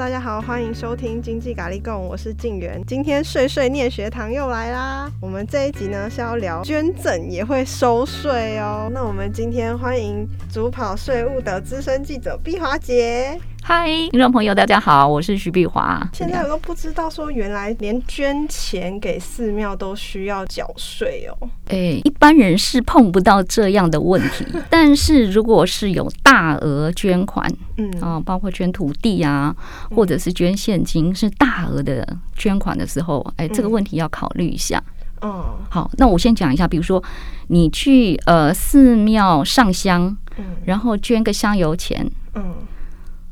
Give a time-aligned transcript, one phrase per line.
[0.00, 2.82] 大家好，欢迎收听经济咖喱贡，我是静媛。
[2.86, 5.12] 今天碎碎念学堂又来啦。
[5.20, 8.88] 我们这一集呢是要聊捐赠也会收税哦。
[8.90, 13.38] 那我们今天欢迎主跑税务的资深记者碧华姐。
[13.62, 16.08] 嗨，听众朋友，大家好，我是徐碧华。
[16.12, 21.48] 现在我都不知道说，原来连捐钱给寺庙都需要缴税哦。
[21.68, 29.54] 诶、欸，一般人是碰不到这样的问题， 但是如果是有大额捐款，嗯啊，包括捐土地啊，
[29.94, 34.82] 或者是捐现金，是大额的捐款的时候，哎、欸，这个问题要考虑一下。
[35.22, 37.00] 嗯，好，那我先讲一下，比如说
[37.48, 42.54] 你去呃寺庙上香，嗯，然后捐个香油钱，嗯。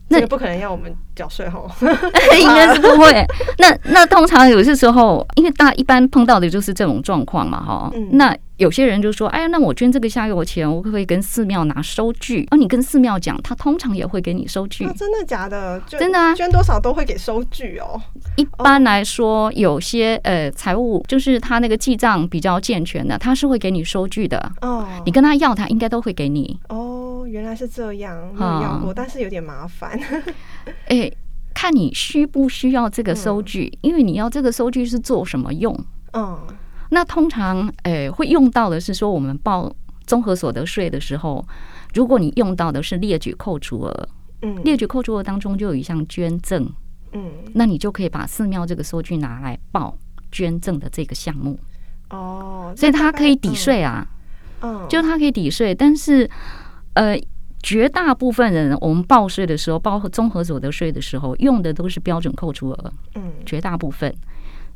[0.08, 1.68] 那个不可能要我们缴税吼，
[2.40, 3.26] 应该是不会。
[3.58, 7.92] 那那通常有些时候，因为大一般碰到的就是这种状况嘛，哈。
[8.12, 14.84] 那有些人就说：“哎呀，那我捐这个香油钱，我可不可以跟寺庙拿收据？”哦，你跟寺庙讲，他通常也会给你收据。
[14.96, 15.80] 真的假的？
[15.86, 18.00] 真的啊，捐多少都会给收据哦。
[18.36, 24.52] 一般来说，有些呃财务就是他那个记账比较健全的，他是会给你收据的。
[24.60, 26.58] 哦，你跟他要，他应该都会给你。
[26.68, 27.06] 哦。
[27.28, 30.00] 原来是这样，没有要过，但是有点麻烦。
[30.86, 31.16] 哎、欸，
[31.54, 35.78] 看你需不需要这个收据，嗯、因为你要这个收据是做什么用？
[36.12, 36.38] 嗯，
[36.90, 39.74] 那通常哎、欸、会用到的是说，我们报
[40.06, 41.46] 综合所得税的时候，
[41.94, 44.08] 如果你用到的是列举扣除额，
[44.42, 46.70] 嗯，列举扣除额当中就有一项捐赠，
[47.12, 49.96] 嗯，那你就可以把寺庙这个收据拿来报
[50.30, 51.58] 捐赠的这个项目。
[52.10, 54.06] 哦，所以它可以抵税啊，
[54.62, 56.30] 嗯，就它可以抵税，但是。
[56.94, 57.16] 呃，
[57.60, 62.92] 绝大部分人我们报税的时候，包括综合所得税的时候，用的都是标准扣除额。
[63.16, 64.14] 嗯，绝大部分，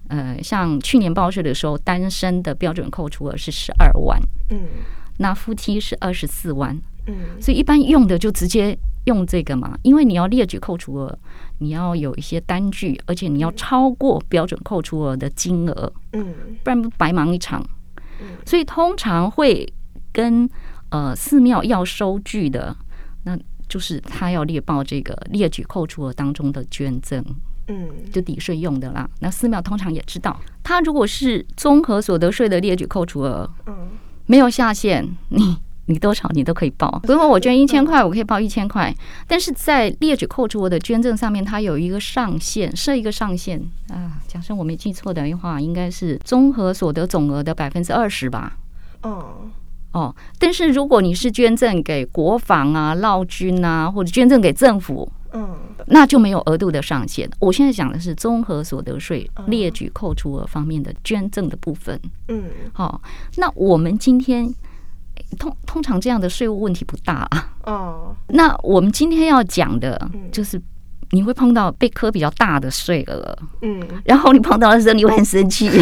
[0.09, 4.21] 呃，像去年报税的时候，单身的标准扣除额是十二万。
[4.51, 4.67] 嗯，
[5.19, 6.77] 那夫妻是二十四万。
[7.07, 11.17] 嗯，所以一般用的就直接用这个嘛，因为你要列举扣除额，
[11.59, 15.93] 你要有一些单据，而且你要超过标准扣除额的金额。
[16.15, 16.35] 嗯，
[16.65, 17.65] 不然不白忙一场。
[18.21, 19.73] 嗯，所以通常会
[20.13, 20.51] 跟。
[20.93, 22.77] 呃，寺庙要收据的，
[23.25, 23.37] 那
[23.67, 27.25] 就是他要列报这个列举扣除额当中的捐赠，
[27.69, 29.09] 嗯，就抵税用的啦。
[29.21, 33.89] 那寺庙通常也知道，他如果是综合所得税的列举扣除额，嗯，
[34.27, 37.01] 没有下限，你你多少你都可以报。
[37.05, 38.95] 比如说我捐一千块，我可以报一千块，
[39.27, 43.59] 但是在列举扣除额的捐赠上面，它有一个上限，设一个上限
[43.89, 44.21] 啊。
[44.29, 48.59] 假设我没记错的话，应该是综合所得总额的百分之二十吧。
[49.05, 49.51] 嗯。
[49.93, 55.55] 哦，但是如果你是捐赠给国防啊、劳军啊，或者捐赠给政府，嗯，
[55.87, 57.29] 那就没有额度的上限。
[57.39, 63.01] 我现在讲的是综合所得税列举扣除额方面的捐赠的部分，嗯，好，
[63.37, 64.53] 那我们今天
[65.39, 67.55] 通通常这样的税务问题不大啊。
[67.65, 70.61] 哦，那我们今天要讲的就是
[71.11, 75.71] 你会碰到被科比较大的税额，嗯，然后你碰到的时候你会很生气。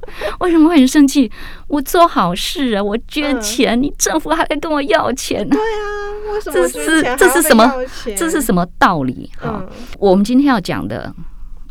[0.40, 1.30] 为什么会很生气？
[1.68, 5.56] 我做好事啊，我捐钱，你政府还来跟我要钱呢？
[5.56, 7.72] 对啊，为什么这是这是什么？
[8.16, 9.30] 这是什么道理？
[9.38, 9.64] 哈，
[9.98, 11.12] 我们今天要讲的，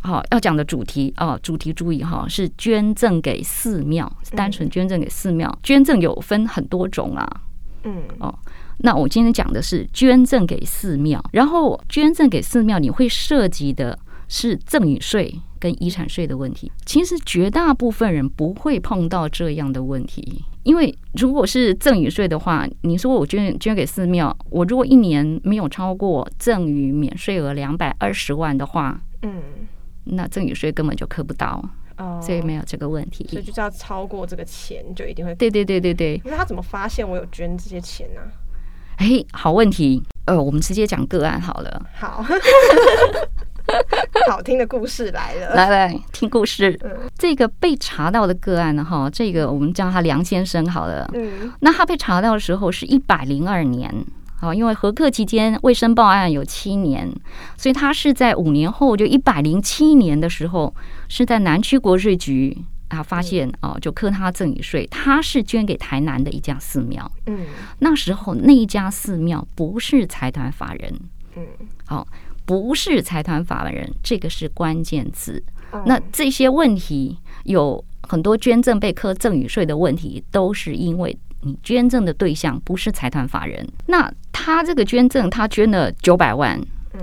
[0.02, 5.58] 好要讲的主题啊，主题注意哈，是捐赠给寺庙，单纯捐赠给寺庙。
[5.62, 7.26] 捐赠有分很多种啊，
[7.84, 8.32] 嗯哦，
[8.78, 13.98] 那我今天讲的是捐赠给寺庙，然后捐赠给寺庙，你会涉及的
[14.28, 15.40] 是赠与税。
[15.58, 29.42] 跟遗产税的问题，其实绝大部分人不会碰到这样的问题，因为如果是赠与税的话，你说我捐捐给寺庙，我如果一年没有超过赠与免税额两百二十万的话，嗯，
[30.04, 31.66] 那赠与税根本就扣不到，
[31.96, 33.26] 哦，所以没有这个问题。
[33.26, 35.34] 所以就是要超过这个钱，就一定会。
[35.36, 36.20] 对对对对对。
[36.22, 38.20] 那他怎么发现我有捐这些钱呢？
[38.98, 40.02] 哎，好问题。
[40.26, 41.86] 呃，我们直接讲个案好了。
[41.94, 42.22] 好。
[44.30, 46.78] 好听的故事来了，来来听故事。
[47.16, 51.08] 这个被查到的个案呢，哈，这个我们叫他梁先生好了。
[51.14, 53.92] 嗯，那他被查到的时候是一百零二年，
[54.40, 57.10] 好，因为核课期间卫生报案有七年，
[57.56, 60.74] 所以他是在五年后就一百零七年的时候，
[61.08, 62.56] 是在南区国税局
[62.88, 64.86] 啊发现哦，就课他赠与税。
[64.90, 67.46] 他是捐给台南的一家寺庙，嗯，
[67.78, 70.92] 那时候那一家寺庙不是财团法人，
[71.36, 71.44] 嗯，
[71.86, 72.06] 好。
[72.46, 75.42] 不是财团法人，这个是关键字。
[75.84, 83.68] 那这些问题有很多捐赠被课赠与税的问题，都是因为你捐赠的对象不是财团法人。
[83.86, 86.58] 那他这个捐赠，他捐了九百万，
[86.94, 87.00] 嗯，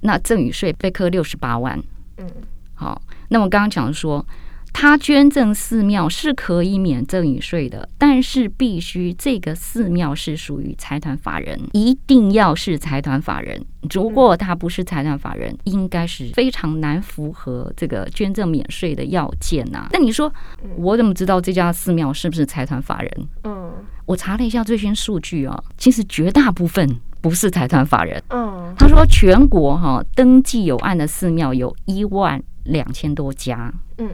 [0.00, 1.80] 那赠与税被课六十八万，
[2.16, 2.28] 嗯，
[2.74, 3.00] 好。
[3.28, 4.26] 那么刚刚讲说，
[4.72, 13.62] 他捐赠寺庙是可以免赠与税的，但是必须这个寺庙是属于财团法人，一定要是财团法人。
[13.90, 19.88] 如果他不是财团法人，应该是非常难符合这个捐赠免税的要件呐、啊。
[19.92, 20.32] 那你说，
[20.76, 23.28] 我怎么知道这家寺庙是不是财团法人？
[23.44, 23.72] 嗯，
[24.06, 26.88] 我查了一下最新数据啊，其实绝大部分
[27.20, 28.22] 不是财团法人。
[28.28, 33.72] 嗯，他说全国哈登记有案的寺庙有一万两千多家。
[33.98, 34.08] 嗯。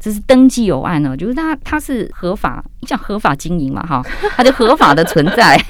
[0.00, 4.02] 这是登记有案呢，就是他他是合法，叫合法经营嘛，哈，
[4.34, 5.62] 他就合法的存在。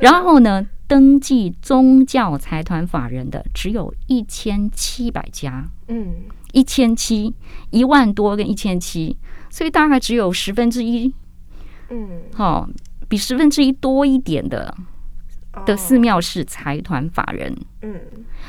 [0.00, 7.32] 然后呢，登记宗教财团法人的只有一千七百家，嗯，一千七，
[7.70, 9.16] 一万多跟一千七，
[9.48, 11.14] 所以大概只有十分之一，
[11.88, 12.68] 嗯，好，
[13.08, 14.74] 比十分之一多一点的。
[15.66, 18.00] 的寺庙是财团法人，嗯，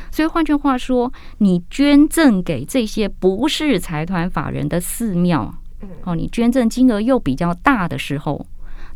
[0.10, 8.46] 所以换句话说，你捐赠给这些不是财团法人的寺庙，嗯，哦，你捐赠金额又比较大的时候，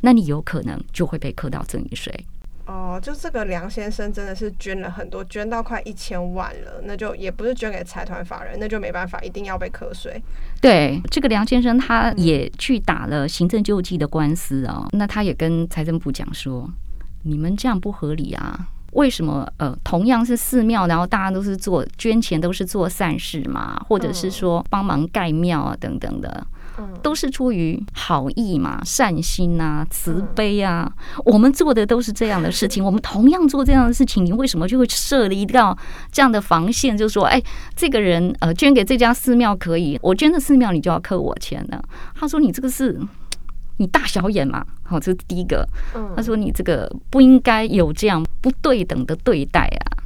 [0.01, 2.25] 那你有可能就会被课到赠与税。
[2.65, 10.21] 哦，就这个梁先生真的是捐了很多，捐到快一千万了，那就也不是捐给财团法人，那就没办法，一定要被课税。
[10.61, 16.69] 对，这个梁先生他也去打了行政救济的官司啊，那他也跟财政部讲说。
[17.27, 18.67] 你们这样不合理啊？
[18.93, 19.47] 为什么？
[19.57, 26.47] 呃，同样是寺庙，然后大家都是做捐钱，都是做善事嘛，或者是说帮忙盖庙啊等等的，
[27.03, 30.91] 都是出于好意嘛，善心啊，慈悲啊。
[31.25, 35.77] 我们做的都是这样的事情， 我们同样做这样的事情，你为什么就会设立一道
[36.11, 36.97] 这样的防线？
[36.97, 37.39] 就是说，哎，
[37.75, 41.79] 这个人呃捐给这家寺庙可以，我捐的寺庙你就要扣我钱呢？
[42.15, 42.99] 他说你这个是。
[43.77, 44.65] 你大小眼嘛？
[44.83, 45.67] 好，这是第一个。
[46.15, 50.03] 他说你这个不应该有这样不对等的对待啊。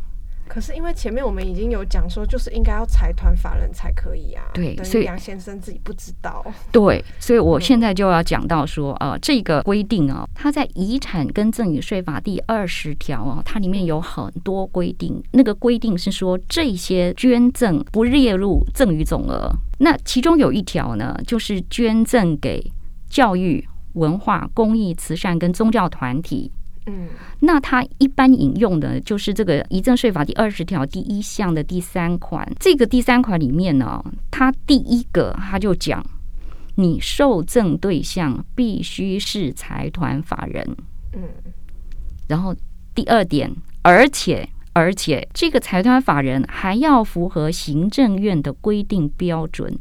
[0.47, 4.43] 可是因为前面我们已经有讲说，就是应该要财团法人才可以啊。
[4.53, 6.45] 对，所以杨先生自己不知道。
[6.73, 15.23] 对，所以我现在就要讲到说，呃，这个规定啊，它在遗产跟赠与税法第二十条啊，它里面有很多规定。
[15.31, 19.49] 那个规定是说，这些捐赠不列入赠与总额。
[19.79, 22.61] 那其中有一条呢，就是捐赠给。
[23.11, 26.49] 教育、文化、公益、慈善跟宗教团体，
[26.87, 27.09] 嗯，
[27.41, 32.49] 那他一般引用的就是这个遗赠税法第二十条第一项的第三款。
[32.57, 36.03] 这个第三款里面呢，他第一个他就讲，
[36.75, 40.65] 你受赠对象必须是财团法人，
[41.13, 41.21] 嗯，
[42.29, 42.55] 然后
[42.95, 49.77] 第二点，而且而且这个财团法人还要符合行政院的规定标准。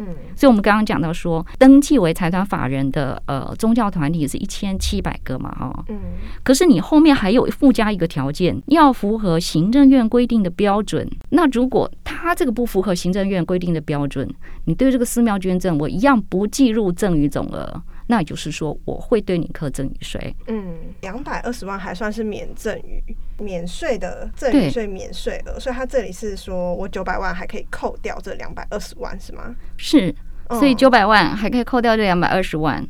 [0.00, 5.98] 嗯，所以我们刚刚讲到说，登记为财团法人的呃宗教团体是一千七百个嘛，哦，嗯，
[6.42, 11.08] 可是你后面还有附加一个条件，要符合行政院规定的标准。
[11.30, 14.28] 那如果他这个不符合行政院规定的标准，
[14.64, 17.82] 你对这个寺庙捐赠，我一样不计入赠与总额。
[18.10, 20.34] 那也就是说，我会对你课赠与税。
[20.48, 23.00] 嗯，两百二十万还算是免赠与、
[23.38, 29.54] 免税的赠与税免税额，所以他这里是说我九百万还可以扣掉这两百二十万，是吗？
[29.76, 30.12] 是，
[30.50, 32.84] 所以九百万还可以扣掉这两百二十万，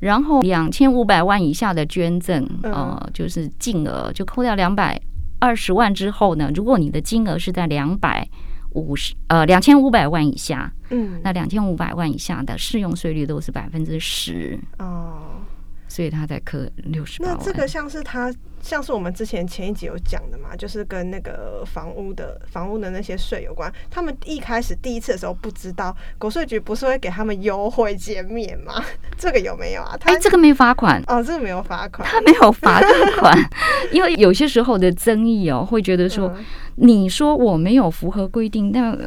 [0.00, 5.00] 然后两千五百万以下的捐赠，呃，就是净额就扣掉两百
[5.40, 8.28] 二十万之后呢，如果你的金额是在两百。
[8.74, 15.40] 五十呃两千五百万以下，嗯，那两千五百万以下的适用税率都是百分之十哦，
[15.88, 17.22] 所以他才扣六十。
[17.22, 18.32] 那这个像是他。
[18.64, 23.70] 像是我们之前前一集有讲的嘛，就是跟那个房屋的房屋的那些税有关。
[23.90, 28.82] 他们一开始第一次的时候不知道，国税局不是会给他们优惠减免吗？
[29.18, 29.94] 这个有没有啊？
[30.04, 33.38] 哎、欸，这个没罚款哦，这个没有罚款，他没有罚这个款，
[33.92, 36.44] 因为有些时候的争议哦，会觉得说，嗯、
[36.76, 38.98] 你说我没有符合规定，但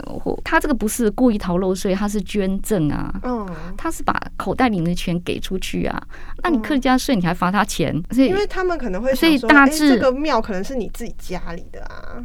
[0.44, 6.00] 他这个不是故意逃漏税，他是捐赠啊，嗯，他是把口袋里面的钱给出去啊，
[6.44, 9.42] 那你课人家税，你还罚他钱，所以因为他们可能会所以。
[9.48, 12.24] 大致、欸、这个庙可能是你自己家里的啊，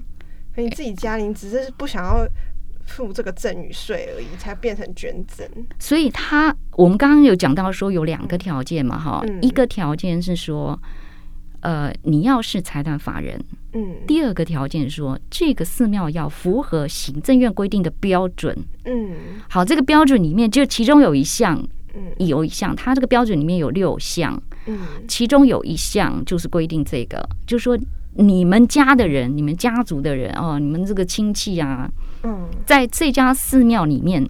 [0.56, 2.26] 你自己家里只是不想要
[2.86, 5.48] 付这个赠与税而已，才变成捐赠。
[5.78, 10.78] 所以他我们刚刚有讲到说有两个条件嘛，哈、嗯，一个条件是说，
[11.60, 21.62] 呃，你要是财团法人，嗯，第二个条件是说这个寺庙要符合行政院规定的标准，嗯，好，这个标准里面就其中有一项。
[21.94, 24.78] 嗯，有一项，它这个标准里面有六项，嗯，
[25.08, 27.78] 其中有一项就是规定这个，就是说
[28.14, 31.90] 你们家的人，你们家族的人哦，你们这个亲戚啊，
[32.22, 34.28] 嗯，在这家寺庙里面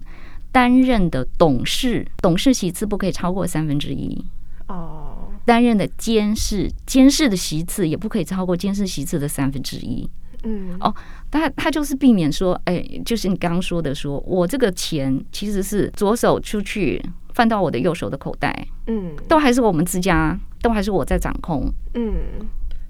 [0.51, 4.23] 担任的董事，董事席次不可以超过三分之一，
[4.67, 10.09] 哦，担任的监事，监事的席次也不可以超过监事席次的三分之一，
[10.43, 10.93] 嗯，哦，
[11.29, 22.13] 他他就是避免说，哎、欸，就是你刚刚说的说，说我这个钱其实是左手出去放到我的右手的口袋，嗯，都还是我们自家，都还是我在掌控，嗯，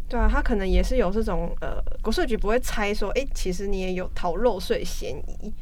[0.07, 5.53] 对啊，他可能也是有这种呃，国税局不会猜说，哎、欸，其实你也有逃漏税嫌疑。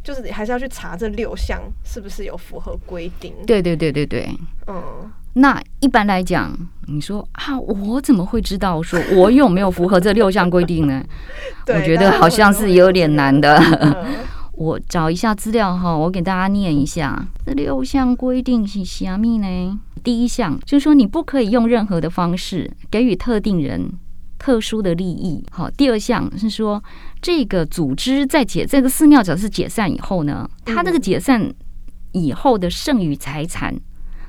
[0.00, 3.34] 就是你还是要去查这六项是不是有符合规定？
[3.46, 4.30] 对对对对对，
[4.66, 5.10] 嗯。
[5.34, 11.04] 那一般来讲，你说啊，我怎么会知道说我有没有符合这六项规定呢？
[11.66, 13.58] 我觉得好像是有点难的。
[14.58, 19.80] 我找一下资料哈，我给大家念一下这六项规定是虾米呢？
[20.02, 23.88] 第一项就是说，你不可以用任何的方式给予特定人。
[24.36, 25.68] 特殊的利益，好。
[25.70, 26.82] 第二项是说，
[27.20, 31.52] 这个组织在解这个寺庙，只要是解散以后呢，它这个解散
[32.12, 33.76] 以后的剩余财产，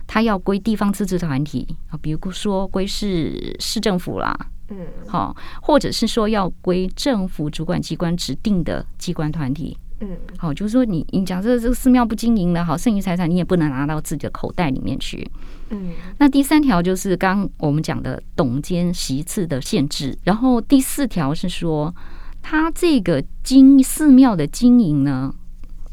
[0.05, 4.35] 它要归地方自治团体啊，比如说归市市政府啦，
[4.69, 9.77] 嗯，好，或者是说要归政府主管机关指定的机关团体。
[10.01, 15.29] 嗯，好，就是说你你假设这个寺庙不经营了，好，剩余财产你也不能拿到自己的口袋里面去。
[15.69, 21.93] 嗯，那第三条就是刚我们讲的董监席次的限制，然后第四条是说，
[22.41, 25.33] 他这个经寺庙的经营呢。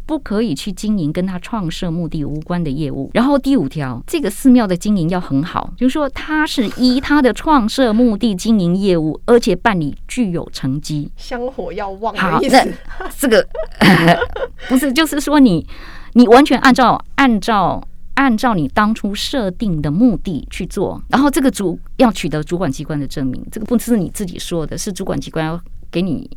[0.07, 3.11] 不可以去经营跟他创设目的无关的业务。
[3.13, 12.15] 然后第五条，这个寺庙的经营要很好，就是说他是依他的创设目的经营业务，而且办理具有成绩，香火要旺。
[12.15, 13.47] 好，那这个
[14.69, 15.67] 不是，就是说你
[16.13, 17.83] 你完全按照按照
[18.15, 25.61] 按照你当初设定的目的去做，然后这个主要取得主管机关的证明，这个不是你自己说的，是主管机关要
[25.91, 26.31] 给你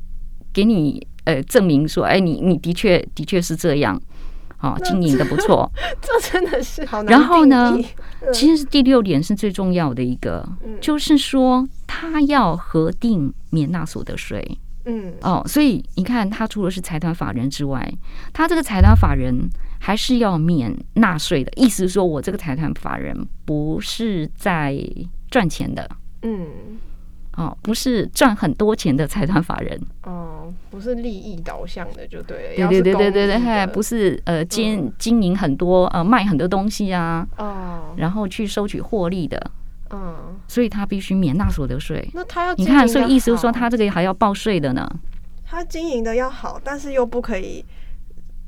[0.51, 1.05] 给你。
[1.29, 4.01] 呃，证明说，哎，你你的确的确是这样，
[4.57, 5.71] 好，经营的不错，
[6.01, 7.03] 这真的是好。
[7.03, 7.77] 然后呢，
[8.33, 10.43] 其实第六点是最重要的一个，
[10.81, 14.43] 就是说他要核定免纳所得税。
[14.85, 17.93] 嗯，哦，所以你看，他除了是财团法人之外，
[18.33, 19.47] 他这个财团法人
[19.79, 21.51] 还是要免纳税的。
[21.55, 24.83] 意思是说，我这个财团法人不是在
[25.29, 25.87] 赚钱的。
[26.23, 26.79] 嗯。
[27.39, 39.51] 哦，不是赚很多钱的财团法人，哦，不是利益导向的，就对了，对对对对对对，不是呃经经营很多呃卖很多东西啊，哦，然后去收取获利的，
[39.91, 42.05] 嗯，所以他必须免纳所得税。
[42.13, 44.85] 那他要你看，所以意思是说他这个还要报税的呢。
[45.45, 47.63] 他经营的要好，但是又不可以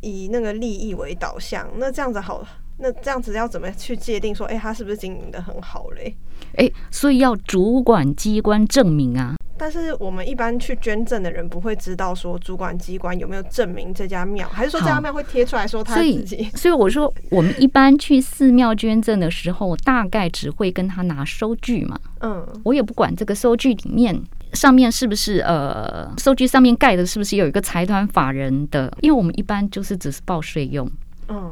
[0.01, 2.45] 以那个利益为导向，那这样子好。
[2.81, 6.15] 那这样子要怎么去界定说，哎、欸，他是不是经营的很好嘞？
[6.55, 9.35] 哎、欸，所以要主管机关证明啊。
[9.55, 16.25] 但是我们一般去捐赠的人不会知道说主管机关有没有证明这家庙，还是说这家庙会贴出来说他自己？
[16.25, 21.99] 所以，所以我说我们一般去寺庙捐赠的时候，大概只会跟他拿收据嘛。
[22.21, 24.19] 嗯，我也不管这个收据里面
[24.53, 30.89] 上面是不是呃，收据上面盖的是不是有一个财团法人的，因为我们一般就是只是报税用。
[31.27, 31.51] 嗯。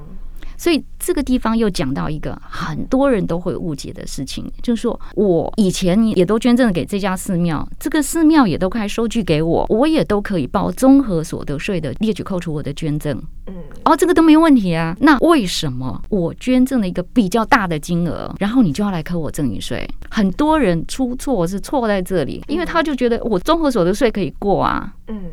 [0.60, 14.94] 所以这个地方又讲到一个很多人都会误解的事情，就是说我以前也都捐赠给这家寺庙，这个寺庙也都开收据给我，我也都可以报综合所得税的列举扣除我的捐赠，嗯，哦，这个都没问题啊。
[15.00, 19.90] 那为什么我捐赠了一个比较大的金额，然后你就要来扣我赠与税？
[20.10, 25.24] 很多人出错是错在这里，因为他就觉得我综合所得税可以过啊，嗯，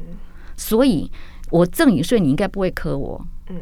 [0.57, 1.11] 所以
[1.51, 3.57] 我赠与税你应该不会扣我，嗯。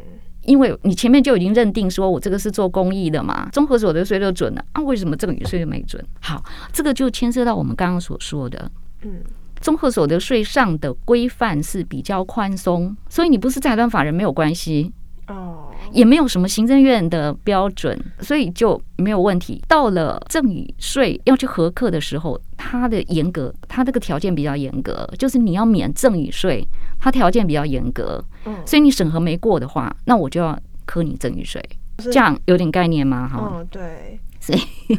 [0.45, 6.05] 因为你前面就已经认定说我这个是做公益的嘛，综合所得税就准了啊，为什么赠与税就没准？
[6.21, 8.71] 好，这个就牵涉到我们刚刚所说的，
[9.03, 9.23] 嗯，
[9.61, 14.93] 综合所得税上的规范是比较宽松，所以你不是财团法人没有关系。
[15.29, 19.63] 哦，也没有什么行政院的标准，所以就没有问题。
[19.67, 26.67] 到了赠与税要去核课的时候，它的严格，它这个条件比较严格，就是你要免赠与税，
[26.99, 28.23] 它条件比较严格。
[28.45, 31.63] 嗯，所以你审核没过的话，那我就要扣你赠与税。
[31.97, 33.29] 这样有点概念吗？
[33.29, 34.99] 哈，嗯，对，所以。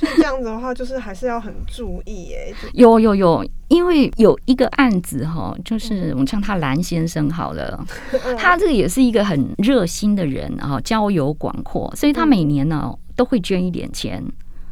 [0.00, 2.50] 所以这样子的话，就是还是要很注意哎。
[2.72, 7.86] 有有有，因为有一个案子哈，就是我们叫他蓝先生好了，
[8.38, 14.24] 他这个也是一个很热心的人啊，交友广阔，所以他每年呢都会捐一点钱。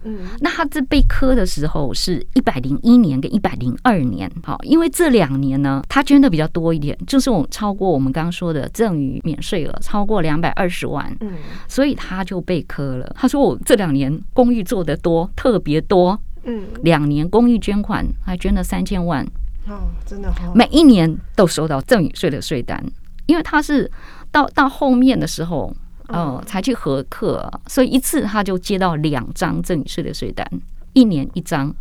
[0.04, 11.32] 嗯，那他这被磕的时候是一百零一年跟一百零二年，好，因为这两年呢，他捐的比较多一点，就是我超过我们刚刚说的赠与免税额超过两百二十万，嗯，
[11.66, 13.12] 所以他就被磕了。
[13.16, 19.26] 他说我这两年公益做的多，特别多，嗯，两年公益捐款还捐了三千万，
[19.66, 22.82] 哦，真的好，每一年都收到赠与税的税单，
[23.26, 23.90] 因为他是
[24.30, 25.74] 到到后面的时候。
[26.08, 30.46] 哦，才去核课，所以一次他就接到两张赠与税的税单，
[30.94, 31.74] 一年一张，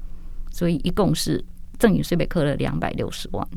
[0.51, 1.43] 所以一共是
[1.79, 3.47] 赠与税被扣了两百六十万。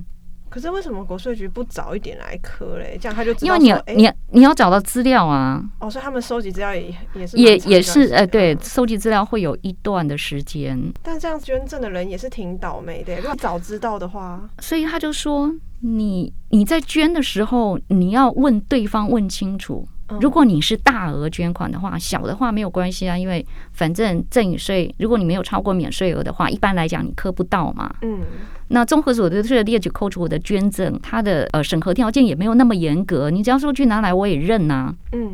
[0.48, 2.98] 可是为什么国税局不早一点来课嘞？
[3.00, 5.62] 这样他就因为你要你要你要找到资料啊。
[5.78, 10.76] 哦，所以他们收集资料也也是也也是哎、呃，对，收集资料会有一段的时间。
[11.04, 14.40] 但这样捐赠的人也是挺倒霉的，如果早知道的话。
[14.58, 19.86] 所以他就说，你你在捐的时候，你要问对方问清楚。
[20.18, 27.94] 如果你是大额捐款的话，小的话没有关系啊，因为反正赠与税，如果你没有超过免税额的话，一般来讲你磕不到嘛。
[28.02, 28.20] 嗯。
[28.68, 34.94] 那综合所得税的列举扣除我的捐赠，它的呃审核条件也没有那么严格，你只要收据拿来我也认呐、啊。
[35.12, 35.32] 嗯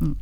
[0.00, 0.14] 嗯，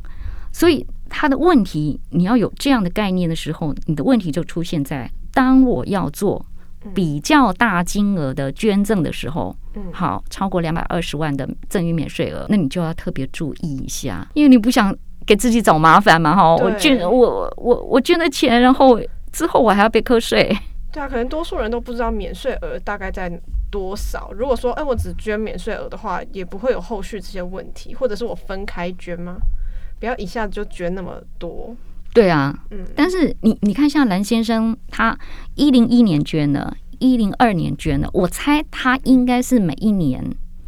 [0.51, 6.45] 所以它的问题，你要有这样的概念的时候，你的问题就出现在当我要做
[6.93, 9.55] 比较大金额的捐赠的时候，
[9.93, 16.35] 好，超过两百二十万的赠与免税额，那你就要特别注意一下，因为你不想给自己找麻烦嘛。
[16.35, 18.99] 哈，我捐我我我捐的钱，然后
[19.31, 20.55] 之后我还要被扣税。
[20.91, 23.31] 对啊， 可能多数人都不知道免税额大概在
[23.71, 24.29] 多少。
[24.33, 27.95] 如果说，哎，我只捐免税额的话，也不会有后续这些问题。
[27.95, 29.37] 或者是我分开捐吗？
[30.01, 31.73] 不要一下子就捐那么多。
[32.13, 32.85] 对啊，嗯。
[32.93, 35.17] 但是你你看，像蓝先生，他
[35.55, 40.23] 一零一年捐了，一零二年捐的，我猜他应该是每一年。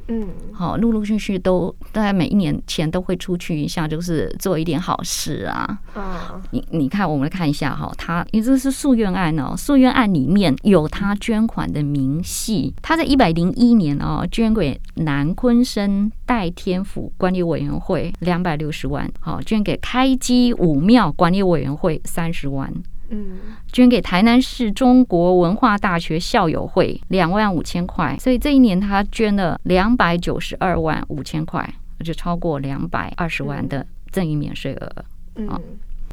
[0.09, 5.79] 嗯，好，陆陆续续都大概每一年前都会出去一下，就是做一点好事啊。
[5.93, 12.73] 啊，你你看，我们来看一下哈，他因为这是诉愿案哦，诉愿案里面有他捐款的明细。
[12.81, 22.69] 他在一百零一年哦，捐给南鲲鯓代天府管理委员会两百六十万，好，捐给开基武庙管理委员会三十万。
[23.15, 23.38] 嗯，
[23.72, 31.72] 捐给台南市中国文化大学校友会两万五千块，所以这一年他捐了两百九十二万五千块，
[32.03, 35.05] 就超过两百二十万的赠与免税额。
[35.36, 35.48] 嗯，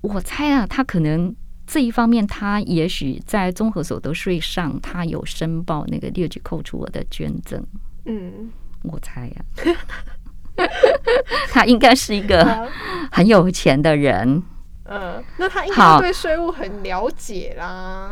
[0.03, 1.35] 我猜啊，他可能
[1.67, 7.65] 这一方面，他也许在综合所得税上，他有申报那个列举扣除额的捐赠。
[8.05, 8.51] 嗯，
[8.83, 9.45] 我猜呀，
[11.51, 12.69] 他应该是一个
[13.11, 14.43] 很有钱的人。
[14.93, 18.11] 嗯，那他应该对税务很了解啦。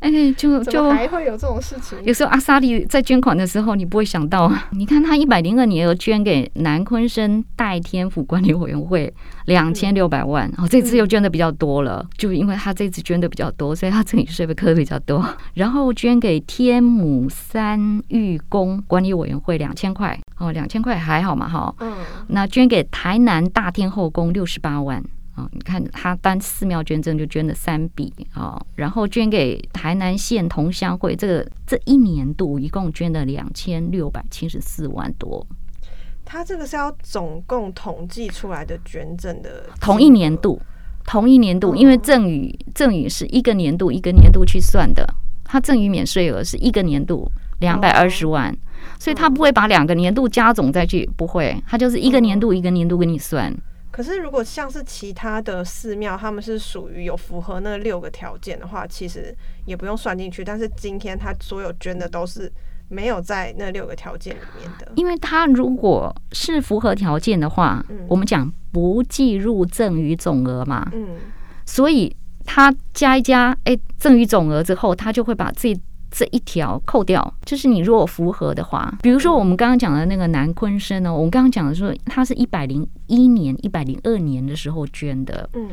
[0.00, 1.98] 哎、欸，就就还会有这种事情。
[2.04, 9.10] 有时候阿萨利在捐款的时候，你不会想到， 你看他一百零二年又捐给南昆生代天府管理委员会
[9.46, 15.24] 两千六百万，哦，这次又捐的比较多了，就因为他这次捐的比较多，所以他赠与税费扣的比较多。
[15.54, 21.74] 然后捐给天母三玉宫管理委员会两千块，哦，两千块还好嘛，哈。
[21.80, 21.94] 嗯。
[22.28, 25.02] 那捐给台南大天后宫六十八万。
[25.52, 35.46] 你看他单寺庙捐赠就捐了三笔啊，然后捐给台南县同乡会，这个这一年度一共捐了两千六百七十四万多。
[36.24, 40.60] 他这个是要总共统计出来的捐赠的同一年度，
[41.04, 45.04] 同一年度，因为赠与赠与是一个年度一个年度去算的，
[45.44, 48.56] 他赠与免税额是一个年度两百二十万，
[48.98, 53.52] 所以他不会把两个年度加总再去，不会，他就是一个年度一个年度给你算。
[53.90, 60.44] 可是，如果像是其他的寺庙，他们是属于有符合那六个条件的话，其实也不用算进去。
[60.44, 62.50] 但是今天他所有捐的都是
[62.88, 64.90] 没有在那六个条件里面的。
[64.94, 71.18] 因为他如果是符合条件的话，嗯，我们讲不计入赠与总额嘛，嗯，
[71.66, 75.80] 所以他加一加，哎，赠与总额之后，他就会把自己。
[76.10, 85.68] 这一条扣掉，就是你如果符合的话，比如说我们刚刚讲的那个南昆生呢，我们刚刚讲的说他是一百零一年、一百零二年的时候捐的，嗯。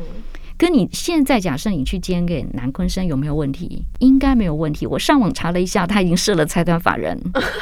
[0.58, 3.84] 跟你现在假设你去捐给南昆生有没有问题？
[4.00, 4.84] 应该没有问题。
[4.84, 7.16] 我上网查了一下，他已经设了财团法人。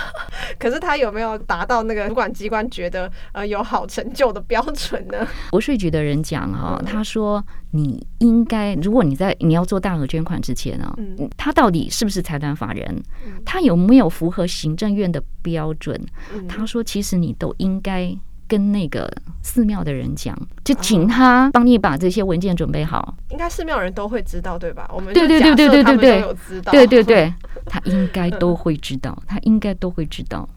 [0.59, 5.29] 可是他有没有达到那个主管机关觉得呃有好成就的标准呢？
[5.51, 13.03] 国税局的人讲哈、哦，他说你应该，如果你在你要做大额捐款之前啊、哦，嗯，他到底是不是财团法人？
[13.45, 16.01] 他有没有符合行政院的标准？
[16.49, 18.17] 他说其实你都应该。
[18.49, 19.11] 跟那个
[19.43, 23.17] 寺庙的人讲，就请他帮你把这些文件准备好。
[23.31, 24.89] 应该寺庙人都会知道，对吧？
[24.93, 27.35] 我们对对对对对对对，对对对对，
[27.67, 30.49] 他应该都会知道，他应该都会知道。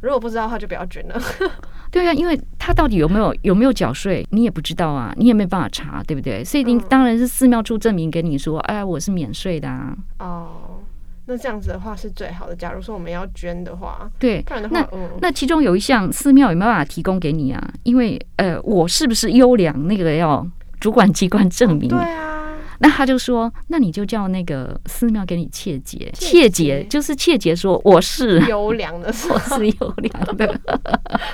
[0.00, 1.20] 如果不知道的话，就不要捐了。
[1.90, 6.44] 对啊，因为他到底有没有有没有缴税，你也不知道啊，你也没办法查，对不对？
[6.44, 9.96] 所以你当然是寺庙出证明给你说，哎，我是免税的啊。
[10.18, 10.46] 哦。
[11.26, 12.54] 那这样子的话是最好的。
[12.54, 17.74] 假如说我们要捐的话，对，不然的话，那、嗯、那其中有一项寺庙有没有办法提供给你啊？
[17.82, 20.46] 因为呃，我是不是优良那个要
[20.78, 21.88] 主管机关证明？
[21.88, 22.45] 对啊，
[22.78, 30.60] 那他就说，那你就叫那个寺庙给你切结，切结就是切结，说 我是优良的，我是优良的，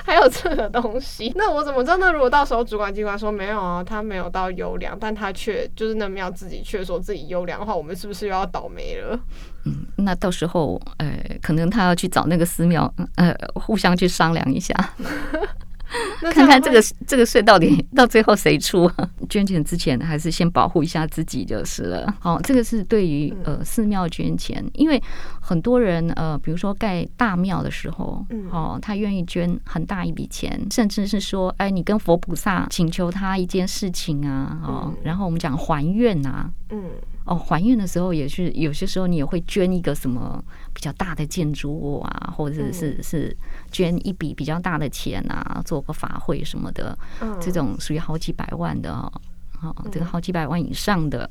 [0.05, 1.31] 还有这个东西。
[1.35, 1.97] 那我怎么知道？
[1.97, 9.19] 那如果到时候主管机关说没有啊，他没有到优良，但他却就是那庙自己却说自己优良的话，我们是不是又要倒霉了？
[9.65, 14.73] 嗯，那到时候呃，可能他要去找那个寺庙，呃，互相去商量一下。
[16.31, 18.89] 看看这个这个税到底 到最后谁出？
[19.29, 22.13] 捐钱之前还是先保护一下自己就是了。
[22.19, 25.01] 好，这个是对于呃寺庙捐钱，因为
[25.45, 36.91] 很多人呃，比如说盖大庙的时候，哦，他愿意捐很大一笔钱，甚至是说，哎，你跟佛菩萨请求他一件事情啊，哦，然后我们讲还愿啊，嗯。
[37.25, 43.37] 哦，还愿的时候也是有些时候你也会捐一个什么比较大的建筑物啊，或者是是是
[43.71, 46.97] 捐一笔比较大的钱啊，做个法会什么的，
[47.39, 49.09] 这种属于好几百万的哦，
[49.57, 51.29] 好，这个好几百万以上的，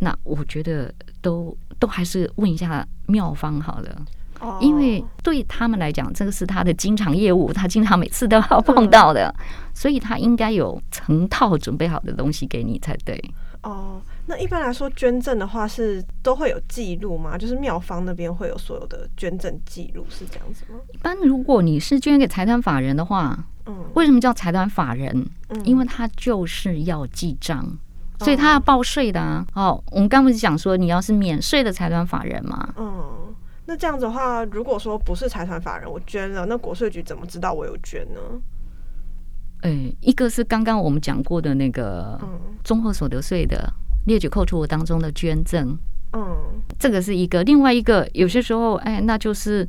[0.00, 4.04] 那我觉得都都还是问一下妙方好了，
[4.60, 9.34] 因为对他们来讲，这个是他的经常业务，他经常每次都要碰到的，
[9.74, 13.22] 所以他应该有成套准备好的东西给你才对。
[13.62, 14.00] 哦。
[14.30, 17.38] 那一般来说，捐赠的话是都会有记录吗？
[17.38, 20.78] 就是妙方那边会有所有的捐赠记录，是这样子吗？
[20.92, 25.26] 一般如果你是捐给财团法人的话，嗯，为什么叫财团法人？
[25.48, 27.66] 嗯，因为他就是要记账，
[28.18, 29.46] 所以他要报税的啊。
[29.54, 32.68] 哦，我们刚不是讲说你要是免税的财团法人嘛？
[32.76, 33.34] 嗯，
[33.66, 38.20] 那这样子的话，如果说不是财团法人，我捐了，那国税局怎么知道我有捐呢？
[39.62, 42.20] 哎，一个是刚刚我们讲过的那个
[42.62, 43.72] 综合所得税的。
[44.06, 45.76] 列举扣除当中的捐赠，
[46.14, 46.34] 嗯，
[46.78, 47.44] 这个是一个。
[47.44, 49.68] 另外一个，有些时候，哎，那就是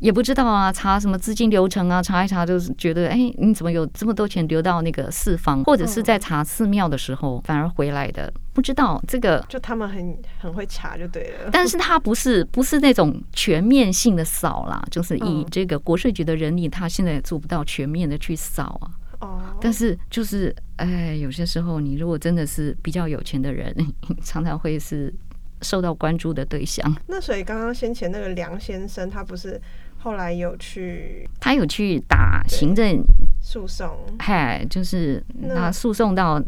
[0.00, 9.44] 也不知道啊，查什么资金流程啊，查一查就是觉得，哎，你怎么有这么多钱流到那个四方，或者是在查寺庙的时候反而回来的，不知道这个。
[9.48, 18.90] 就他们很很会查就对了，但是他不是不是那种全面性的扫啦，就是以这个国税局的人力，他现在也做不到全面的去扫啊。
[19.20, 23.74] 哦，但是就是哎，有些时候你如果真的是比较有钱的人，
[24.24, 25.12] 常常会是
[25.60, 26.90] 受到关注的对象。
[27.06, 29.60] 那所以刚刚先前那个梁先生，他不是
[30.02, 33.02] 后来有去，他有去打行政
[33.40, 35.22] 诉讼，嗨，就是
[35.54, 36.42] 他诉讼到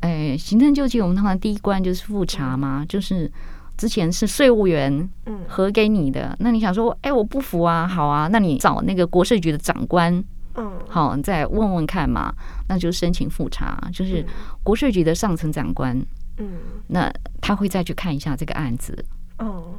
[0.00, 3.30] 哎，行政救济，我们通常第一关就是复查嘛，就是
[3.76, 5.40] 之前是税务员嗯。
[5.48, 10.22] 核给你的，那你想说哎我不服啊，好啊，那你找那个国税局的长官。
[10.54, 12.34] 嗯，好，你再问问看嘛，
[12.68, 14.26] 那就申请复查，就是
[14.64, 15.96] 国税局的上层长官，
[16.38, 17.08] 嗯，那
[17.40, 19.04] 他会再去看一下这个案子。
[19.38, 19.74] 哦，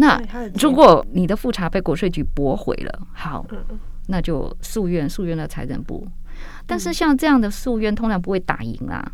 [0.00, 0.20] 那
[0.58, 3.46] 如果你的复查被国税局驳回了，好，
[4.08, 6.06] 那就诉愿，诉愿了财政部。
[6.66, 9.12] 但是像这样的诉愿，通常不会打赢啊，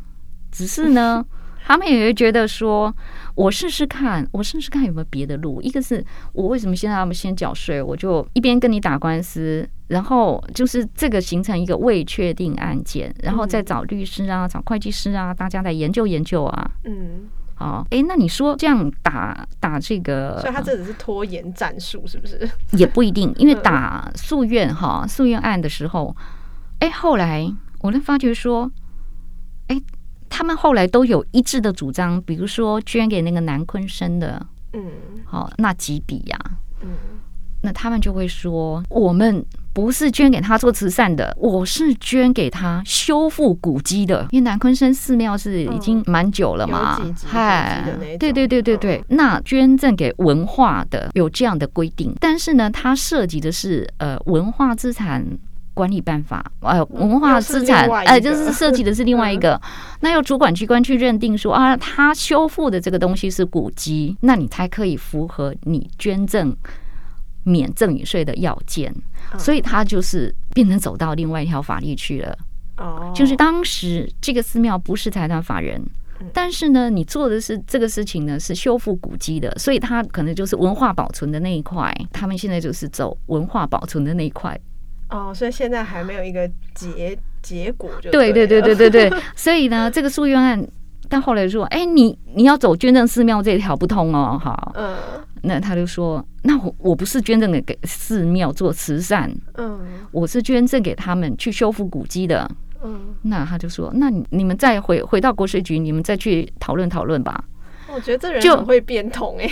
[0.51, 1.25] 只是呢。
[1.69, 2.95] 他们也会觉得说，
[3.35, 5.61] 我试试看，我试试看有没有别的路。
[5.61, 16.71] 一个是我为什么现在要先缴税，我就一边跟你打官司，然后就是这个形成一个未确定案件，然后再找律师啊，找会计师啊，大家来研究研究啊。
[16.85, 22.49] 嗯，好，哎，那你说这样打打这个，所以他这只是拖延战术，是不是？
[22.73, 26.15] 也不一定，因为打诉愿哈，诉愿案的时候，
[26.79, 28.71] 哎，后来我就发觉说，
[29.67, 29.83] 哎。
[30.29, 34.83] 他们后来都有一致的主张，比如说捐给那个南昆生的，嗯，
[35.25, 36.39] 好，那几笔呀，
[36.83, 36.89] 嗯，
[37.63, 39.43] 那他们就会说，我们
[39.77, 47.85] 不是捐给他做慈善的，我是捐给他修复古迹的，因为南昆山寺庙是已经蛮久了嘛，嗨，
[48.19, 55.23] 对对对对对，那捐赠给文化的有这样的规定，但是呢，它涉及的是呃文化资产。
[55.75, 59.61] 管理办法，呃，文化资产，呃，就是涉及的是另外一个，
[60.01, 66.57] 那要主管机关去认定说啊，他修复的这个东西是古迹，那你才可以符合你捐赠
[67.47, 68.93] 免赠与税的要件，
[69.39, 72.37] 所以他就是变成走到另外一条法律去了。
[72.79, 75.81] 哦，就是当时这个寺庙不是财团法人，
[76.33, 84.59] 但是呢，你做的是这个事情呢是修复古迹的，所以他可能就是文化保存的那一块，他们现在就是走文化保存的那一块。
[85.09, 90.67] 哦，所以现在还没有一个结结果就对，对对对对对对， 所以呢，这个诉愿案
[91.09, 94.97] 但后来说，哎，你你要走捐赠寺庙这条不通哦，好，嗯，
[95.43, 102.51] 那他就说，那我我不是捐赠给给寺庙做慈善，嗯，我是捐赠给他们去修复古迹的，
[102.83, 107.45] 嗯，那他就说，那你你们再回回到国税局，你们再去讨论讨论吧。
[107.93, 109.51] 我觉得这人就会变通哎。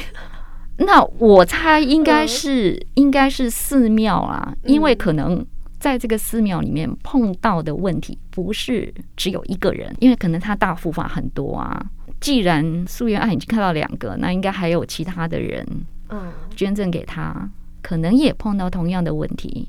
[0.79, 5.45] 那我猜应该是、嗯、应该是寺庙啊，因为可能
[5.79, 11.81] 在这个寺庙里面碰到的问题不是只有一个人，因为可能他大护法很多啊。
[12.25, 15.63] 既然素媛案已经看到两个，那应该还有其他的人，
[16.09, 17.51] 嗯，捐赠给他，
[17.83, 19.69] 可能也碰到同样的问题。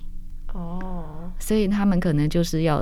[0.53, 2.81] 哦，所以他们可能就是要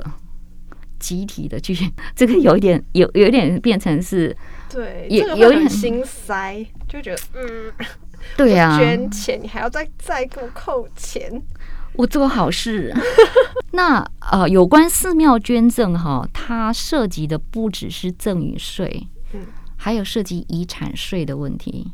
[1.00, 1.74] 集体的去，
[2.14, 4.36] 这个有一点有有一点变成是，
[4.70, 7.72] 对，也有点心塞，就觉得嗯，
[8.38, 11.42] 对呀，捐钱你还要再再给我扣钱，
[11.94, 12.94] 我做好事。
[13.72, 19.08] 那呃，有关寺庙捐赠哈，它涉及的不只是赠与税，嗯，
[19.84, 21.92] 还有涉及遗产税的问题。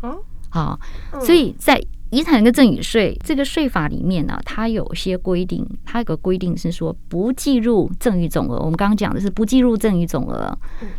[0.00, 0.80] 哦，好，
[1.20, 1.78] 所以在。
[2.10, 8.56] 遗产跟赠与税这个税法里面呢、啊，它有些规定，它有个规定是说不计入赠与总额。
[8.60, 10.56] 我们刚刚讲的是不计入赠与总额，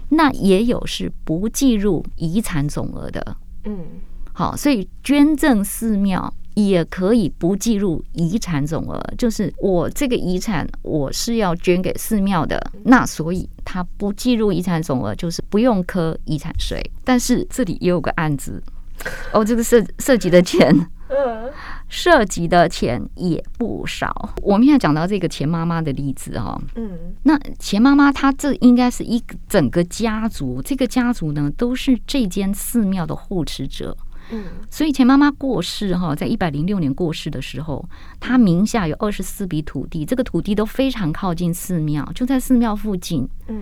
[0.09, 3.35] 那也有是不计入遗产总额的。
[3.63, 3.87] 嗯，
[4.33, 6.31] 好，所以捐赠寺庙
[6.67, 16.79] 也可以不计入遗产总额，就是我这个遗产我是要捐给寺庙的，那所以它不计入遗产总额，就是不用科遗产税。
[17.03, 18.61] 但是这里也有个案子，
[19.31, 20.73] 哦，这个涉涉及的钱。
[21.11, 21.49] 嗯，
[21.87, 24.35] 涉及的钱也不少。
[24.43, 33.97] 我们现在讲到这个钱妈妈的例子哈，嗯，那钱妈妈她这应该是一整个家族，这个家族呢都是这间寺庙的护持者，
[34.31, 37.87] 嗯，所以钱妈妈过世哈，在一百零六年过世的时候，
[38.19, 43.61] 她名下有二十四笔土地，这个土地都非常靠近寺庙，就在寺庙附近，嗯，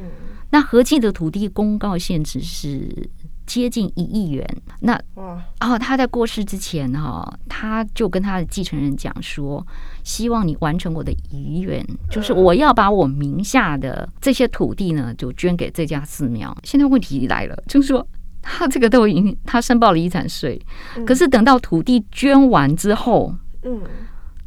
[0.50, 3.10] 那合计的土地公告限值是。
[3.48, 4.46] 接近一亿元，
[4.82, 9.66] 那哦，他在过世之前哈，他就跟他的继承人讲说，
[10.04, 16.54] 希望你完成我的遗愿，就是我要把我名下的这些土地呢，就捐给这家寺庙。
[16.66, 18.06] 现在问题来了，就是说
[18.48, 20.60] 他这个都已经他申报了遗产税，
[21.06, 23.82] 可是等到土地捐完之后，嗯。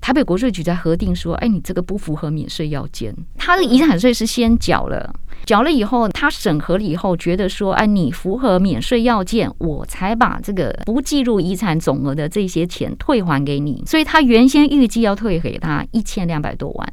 [0.02, 3.14] 台北国税局在核定说：“哎，你这个不符合免税要件。
[3.36, 13.84] 他的遗产税是先缴了，缴了以后，他审核了以后，觉得说：哎，你符合免税要件，我才把这个不计入遗产总额的这些钱退还给你。
[13.86, 16.92] 所以他原先预计要退给他一千两百多万，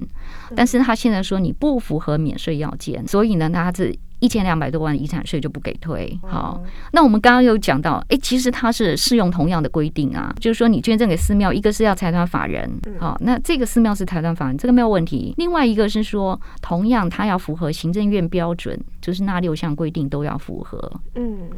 [0.53, 6.19] 但是他现在说你不符合免税要件，所以呢，他是。”一千两百多万遗产税就不给退。
[6.23, 15.33] 好，那我们刚刚有讲到，哎，其实它是适用同样的规定啊，就是说你捐赠给寺庙，一个是要财团法人，好，那这个寺庙是财团法人，这个没有问题。
[15.37, 20.91] 另外一个是说，同样它要符合行政院标准，就是那六项规定都要符合。
[21.15, 21.49] 嗯，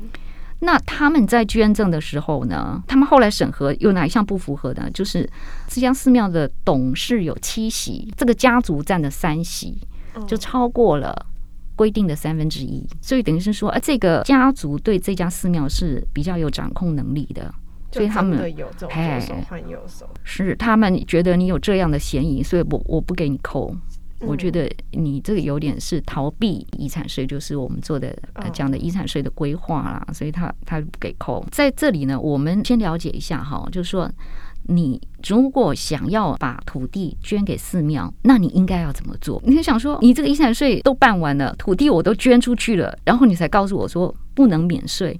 [0.59, 4.89] 那他们在捐赠的时候呢，他们后来审核有哪一项不符合呢？
[4.93, 5.29] 就是
[5.67, 9.79] 这家寺庙的董事有七席，这个家族占了三席，
[10.27, 11.25] 就超过了。
[11.79, 17.49] 规定的三分之一，所以等于是说，哎，这个家族对这家寺庙是比较有掌控能力的，
[17.89, 23.73] 所以他们有这种左手换右手，是他们觉得你有这样的嫌疑，所以我我不给你扣。
[24.19, 28.13] 我觉得你这个有点是逃避遗产税，就是我们做的
[28.51, 31.41] 讲的遗产税的规划啦，所以他他不给扣。
[31.49, 34.11] 在这里呢，我们先了解一下哈，就是说。
[34.71, 39.41] 你如果想要把土地捐给寺庙，那你应该要怎么做？
[39.43, 45.19] 你想说，你这个遗产税都办完了，土地我都捐出去了，然后你才告诉我说不能免税。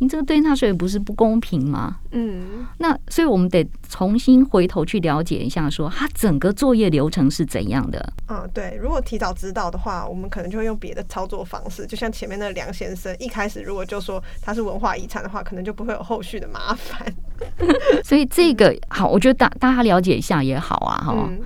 [0.00, 1.96] 你这个对纳税人不是不公平吗？
[2.12, 8.12] 嗯，那所以我们得重新回头去了解一下，说他整个作业流程是怎样的。
[8.28, 17.12] 嗯，对，如果提早知道的话，我们可能就会用别的操作方式，就像前面那梁先生一开始如果就说他是文化遗产的话，可能就不会有后续的麻烦。
[18.04, 21.12] 所以这个好，我觉得大大家了解一下也好啊，哈。
[21.28, 21.40] 嗯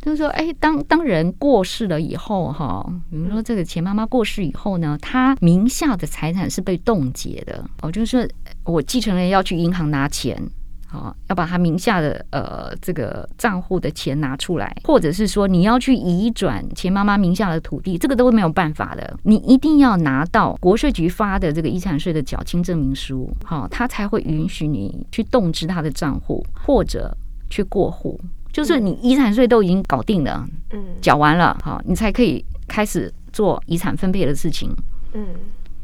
[0.00, 7.62] 就是说，哎，当当人过世了以后，哈，比如说这个钱妈妈过世以后呢，她名下的财产是被冻结的。
[7.82, 8.26] 哦，就是说
[8.64, 10.40] 我继承人要去银行拿钱，
[10.86, 19.18] 好，要把他名下的呃这个账户的钱拿出来，或者是说你要去移转钱妈妈名下的土地，这个都没有办法的。
[19.22, 27.14] 你一定要拿到国税局发的这个遗产税的缴清证明书，好，他才会允许你去冻结他的账户或者
[27.50, 28.18] 去过户。
[28.52, 34.74] 就是你遗产税都已经搞定了，嗯，缴完了，好，你才可以开始做遗产分配的事情，
[35.14, 35.26] 嗯，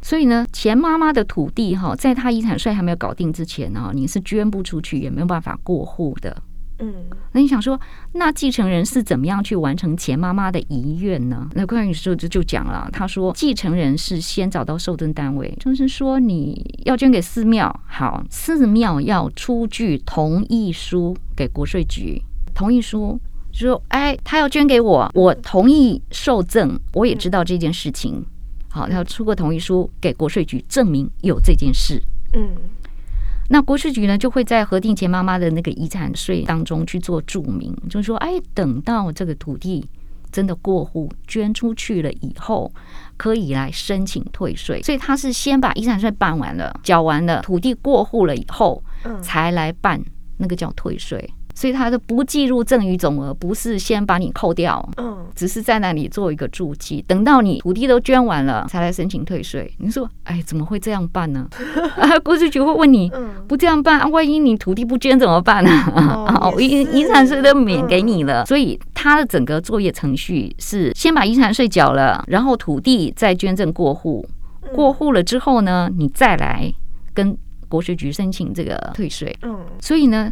[0.03, 6.37] 所以呢，钱妈妈的土地哈，在她遗产税还没有搞定之前呢，你是捐不出去，也没有办法过户的，
[6.81, 6.93] 嗯，
[7.33, 7.81] 那你想说，
[8.13, 11.49] 那继承人是怎么样去完成钱妈妈的遗愿呢？
[11.55, 22.21] 那关于说就就讲了，他说继承人是先找到受赠单位，就是说你要捐给寺庙，好，寺庙要出具同意书给国税局。
[22.57, 23.21] 同意书
[23.53, 26.81] 就说：“哎，他要捐给我，我同意受赠。
[26.95, 28.25] 我也知道这件事情。
[28.71, 32.03] 好，他要出个同意书给国税局，证明有这件事。
[32.33, 32.57] 嗯，
[33.51, 39.87] 那国税局呢，就会在核定前妈妈的那个遗产税当中去做注明，就是说：哎，等到这个土地
[40.33, 42.73] 真的过户捐出去了以后，
[43.19, 44.83] 可以来申请退税。
[44.83, 48.83] 所以他是先把遗产税办完了，缴完了，土地过户了以后，
[49.23, 50.03] 才来办
[50.39, 51.31] 那个叫退税。
[51.57, 59.75] 所以他的不计入赠与总额，不是先把你扣掉，嗯，只是在那里做一个注记，等到你土地都捐完了，才来申请退税。
[59.79, 61.49] 你说，哎，怎么会这样办呢？
[61.97, 63.11] 啊，国税局会问你，
[63.49, 65.71] 不这样办，啊，万一你土地不捐怎么办呢？
[66.43, 68.45] 哦，遗遗产税都免给你了。
[68.45, 74.29] 所以他的整个作业程序是先把遗产税缴了，然后土地再捐赠过户，
[74.75, 76.71] 过户了之后呢，你再来
[77.15, 77.35] 跟
[77.67, 79.35] 国税局申请这个退税。
[79.41, 80.31] 嗯，所以呢。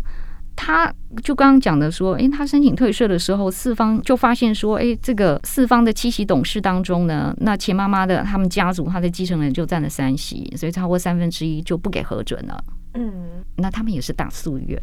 [0.57, 12.65] 他就刚刚讲的说，诶，他申请退税的时候，四方就发现说，诶，这个四方的七席董事当中呢，那钱妈妈的他们家族，他的继承人就占了三席，所以超过三分之一就不给核准了。
[12.95, 14.81] 嗯，那他们也是打诉愿，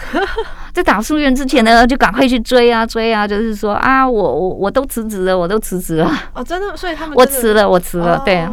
[0.72, 6.12] 在打诉愿之前呢，就赶快去追啊追啊，就是说啊，我我我都辞职了，我都辞职了。
[6.34, 8.46] 哦，真的，所以他们我辞了，我辞了，对。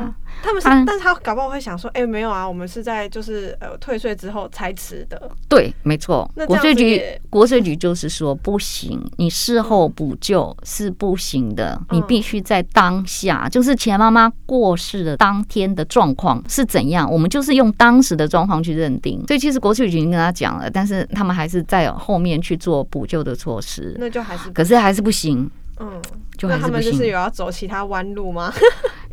[0.46, 5.30] 他们是，但是他搞不好会想说，哎、欸，没有啊，我们是在就是呃退税之后才辞的。
[5.50, 6.30] 对，没错。
[6.46, 19.24] 国税局国税局就是说不行，你事后补救是不行的，嗯、你必须在当下，就是钱妈妈过世的当天的状况是怎样，我们就是用当时的状况去认定。
[19.28, 23.96] 所以其实国税局已经跟他讲了，但是他们还是在后面去做补救的措施。
[23.98, 25.50] 那就还是，可是还是不行。
[25.78, 26.02] 嗯，
[26.38, 28.54] 就那他们就是有要走其他弯路吗？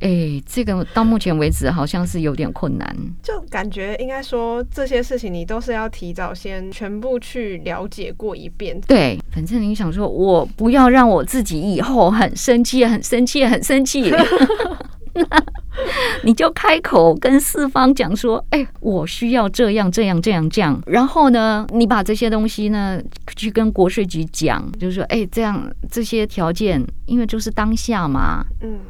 [0.03, 2.97] 哎、欸，这个到目前为止好像是有点困难。
[3.23, 8.81] 就感觉应该说这些事情你都是要提早先全部去了解过一遍。
[8.83, 14.13] 对，反正你想说，我不要让我自己以后很生气、很生气、很生气。
[15.15, 15.25] 那
[16.25, 23.01] 你就开口跟四方讲说：“哎、欸，我需要这样、这样、这样、这样。”然后呢，你把这些东西呢
[23.37, 28.81] 去跟国税局讲，就是说：“哎、欸，这样这些条件，因为就是当下嘛，嗯，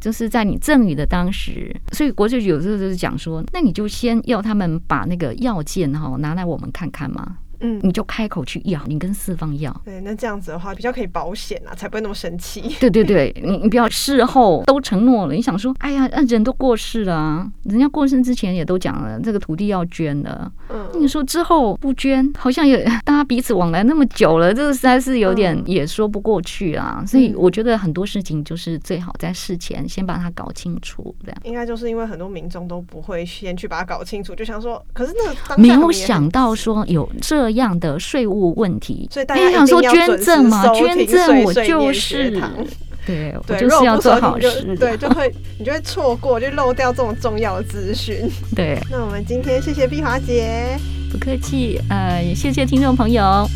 [0.00, 9.74] 就是在你赠予的当时，所以国税局有时候就是讲说，那你就先要他们把那个要件哈拿来我们看看嘛。”嗯，你就开口去要，你跟四方要。
[9.84, 12.62] 对，那这样子的话比较可以保险啊，才不会那么生气。
[12.78, 20.50] 对对对，你你不要事后都承诺了，你想说，哎呀，人都过世了啊，人家过世之前也都讲了，这个土地要捐的。
[20.70, 27.02] 嗯，你说之后不捐，好像也 大家彼此往来那么久了，这个实在是有点也说不过去啊。
[27.06, 31.38] 所以我觉得很多事情就是最好在事前先把它搞清楚，这样。
[31.42, 35.12] 应该就是因为很多民众都不会先去把它搞清楚，就想说，可是
[35.48, 37.47] 那没有想到说有这。
[37.48, 42.38] 这样的税务问题，所以大家想说捐赠嘛，捐赠我就是，
[43.06, 48.16] 对，我就是要做好事，对，就会你就会错过，就漏掉这种重要的资讯。
[48.54, 50.78] 对，那我们今天谢谢碧华姐，
[51.10, 53.48] 不客气，呃，也谢谢听众朋友，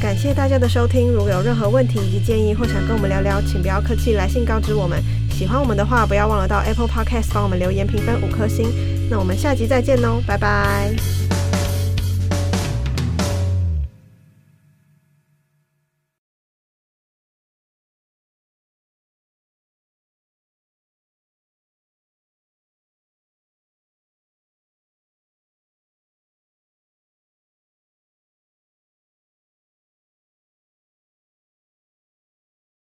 [0.00, 1.12] 感谢大家的收听。
[1.12, 5.00] 如果有任何问题以及建议，或想跟我们聊聊，请不要客气，来信告知我们。
[5.42, 8.68] 喜欢我们的话，不要忘了到 Apple Podcast 帮我们留言评分五颗星。
[9.10, 11.21] 那我们下集再见喽，拜拜。